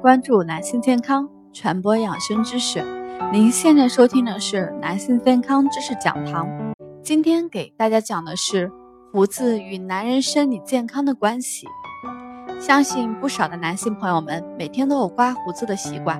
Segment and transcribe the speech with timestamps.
[0.00, 2.82] 关注男性健康，传播养生知识。
[3.30, 6.48] 您现在收听的是男性健康知识讲堂。
[7.02, 8.72] 今天给大家讲的是
[9.12, 11.66] 胡子与男人生理健康的关系。
[12.58, 16.18] 相信不少的男性朋友们每天都有刮胡子的习惯，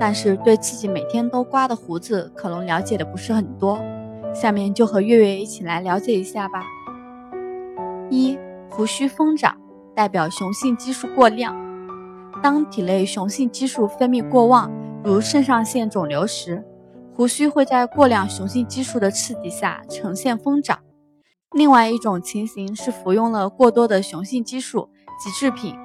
[0.00, 3.78] 但是对自己每天都刮的胡子可能了解的不是很多。
[4.34, 6.64] 下面就和月月一起来了解一下吧。
[8.10, 8.36] 一、
[8.68, 9.56] 胡须疯长，
[9.94, 11.54] 代表雄性激素过量。
[12.40, 14.70] 当体内雄性激素分泌过旺，
[15.04, 16.64] 如肾上腺肿瘤时，
[17.14, 20.78] 胡须会在过量雄性激素的刺激下呈现疯长。
[21.52, 24.88] 另外一种情形是服用了过多的雄性激素
[25.22, 25.76] 及制品，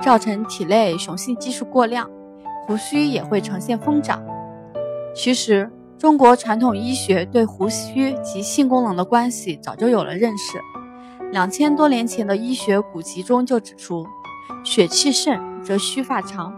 [0.00, 2.08] 造成体内雄性激素过量，
[2.66, 4.24] 胡须也会呈现疯长。
[5.14, 10.58] 其实，中国传统医学对胡须及性功能的关系早就有了认识。
[11.30, 14.06] 两千多年前的医学古籍中就指出，
[14.64, 15.50] 血气盛。
[15.62, 16.54] 则须发长，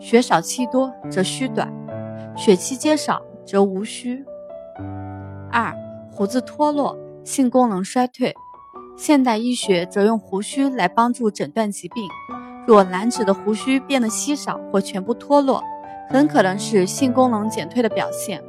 [0.00, 1.70] 血少气多则须短，
[2.34, 4.24] 血气皆少则无须。
[5.52, 5.74] 二、
[6.10, 8.34] 胡子脱落，性功能衰退。
[8.96, 12.08] 现代医学则用胡须来帮助诊断疾病。
[12.66, 15.62] 若男子的胡须变得稀少或全部脱落，
[16.08, 18.42] 很可能是性功能减退的表现。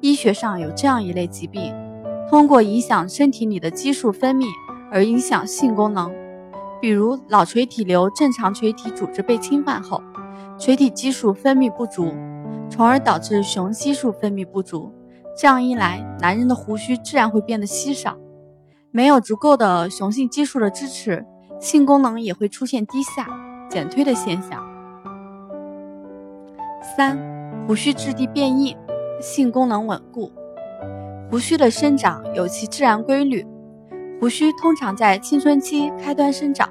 [0.00, 1.74] 医学上有这样一类疾病，
[2.30, 4.46] 通过影响身体里的激素分泌
[4.92, 6.23] 而影响性功能。
[6.84, 10.02] 比如脑垂体瘤正常垂体组织被侵犯后，
[10.58, 12.12] 垂体激素分泌不足，
[12.68, 14.92] 从而导致雄激素分泌不足。
[15.34, 18.18] 这样一来，男人的胡须自然会变得稀少，
[18.90, 21.24] 没有足够的雄性激素的支持，
[21.58, 23.30] 性功能也会出现低下、
[23.70, 24.62] 减退的现象。
[26.94, 27.18] 三、
[27.66, 28.76] 胡须质地变硬，
[29.22, 30.30] 性功能稳固。
[31.30, 33.46] 胡须的生长有其自然规律。
[34.24, 36.66] 胡须通常在青春期开端生长，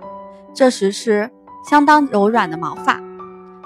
[0.55, 1.29] 这时是
[1.69, 2.99] 相当柔软的毛发。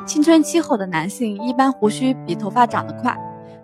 [0.06, 3.18] 青春期后的男性一般胡须比头发长得快，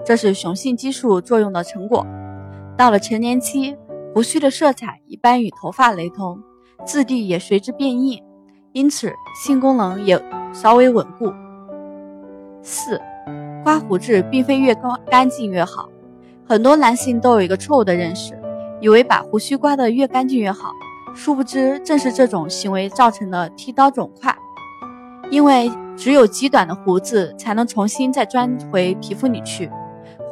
[0.06, 2.08] 这是雄性激素作用的成果。
[2.78, 3.76] 到了成年期，
[4.14, 6.42] 胡须的色彩一般与头发雷同，
[6.86, 8.24] 质地也随之变硬，
[8.72, 9.12] 因此
[9.44, 10.18] 性功能也
[10.54, 11.34] 稍微稳固。
[12.62, 12.98] 四，
[13.62, 15.90] 刮胡子并非越干干净越好，
[16.48, 18.42] 很多男性都有一个错误的认识。
[18.84, 20.74] 以为把胡须刮得越干净越好，
[21.16, 24.36] 殊不知正是这种行为造成的剃刀肿块。
[25.32, 29.72] 因为只有极短的胡子才能重新再钻回皮肤里去，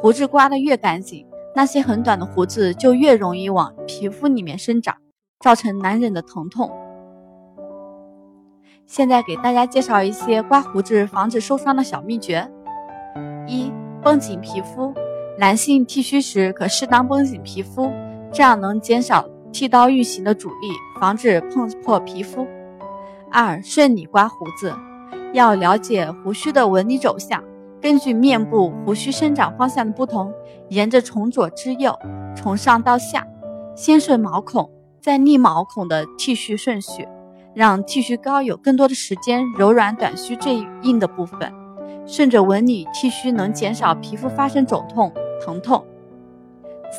[0.02, 1.26] 胡子刮得越干净，
[1.56, 4.98] 那些很短的胡子就越容易往皮肤里面生长，
[5.40, 6.70] 造成难忍的疼痛。
[8.86, 12.46] 现在给大家介绍一些刮胡子防止受伤的小秘诀：
[13.46, 14.92] 一、绷紧皮肤，
[15.38, 17.90] 男性剃须时可适当绷紧皮肤。
[18.32, 22.46] 这样能减少剃刀运行的阻力，防止碰破皮肤。
[23.30, 24.74] 二、顺理刮胡子，
[25.32, 27.42] 要了解胡须的纹理走向，
[27.80, 30.32] 根据面部胡须生长方向的不同，
[30.70, 31.98] 沿着从左至右，
[32.34, 33.26] 从上到下，
[33.74, 37.06] 先顺毛孔，再逆毛孔的剃须顺序，
[37.54, 41.52] 让剃须膏有更多的时间柔软短须最硬的部分，
[42.06, 45.12] 顺着纹理剃须能减少皮肤发生肿痛
[45.44, 45.84] 疼痛。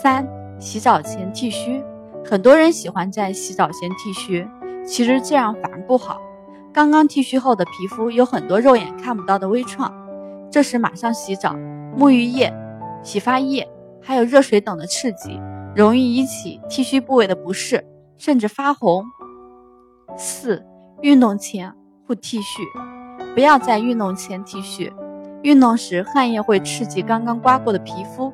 [0.02, 0.43] 三。
[0.60, 1.84] 洗澡前剃须，
[2.26, 4.48] 很多人喜欢在洗澡前剃须，
[4.86, 6.22] 其实这样反而不好。
[6.74, 9.94] 刚刚剃须后的皮肤有很多肉眼看不到的微创，
[10.50, 11.54] 这时马上洗澡，
[11.98, 12.52] 沐浴液、
[13.04, 13.68] 洗发液
[14.02, 15.40] 还有热水等的刺激，
[15.76, 17.86] 容易引起剃须部位的不适，
[18.18, 19.06] 甚至发红。
[20.18, 20.64] 四、
[21.02, 21.74] 运动前
[22.08, 22.64] 不剃须，
[23.34, 24.92] 不要在运动前剃须，
[25.44, 28.34] 运动时汗液会刺激刚刚刮过的皮肤，